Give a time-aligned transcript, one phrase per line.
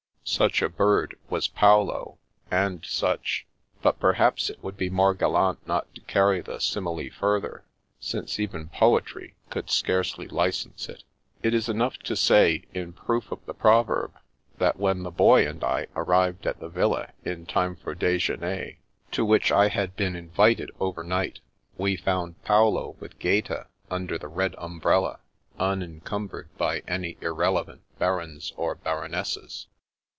[0.23, 2.17] Such a bird was Paolo,
[2.49, 3.47] and such—
[3.83, 7.65] ^but perhaps it would be more gallant not to carry the simile further,
[7.99, 11.03] since even poetry could scarcely license it.
[11.43, 14.13] It is enough to say, in proof of the proverb,
[14.57, 18.77] that when the Boy and I arrived at the villa in time for dejeuner,
[19.11, 21.41] to which I had been invited over night,
[21.77, 25.19] we found Paolo with Gaeta, under the red umbrella,
[25.59, 29.67] unencumbered by any irrelevant Barons or Baron esses.